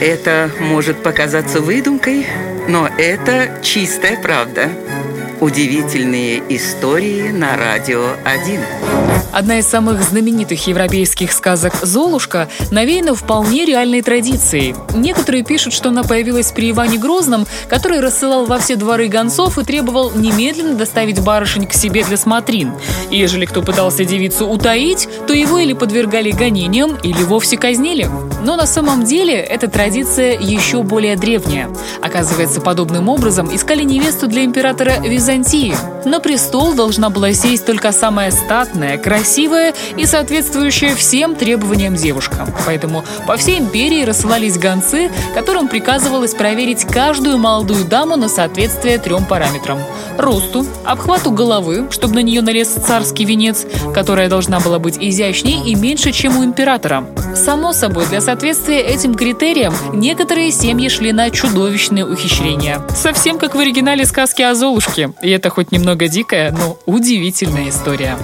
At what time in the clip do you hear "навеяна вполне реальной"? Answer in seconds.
12.72-14.02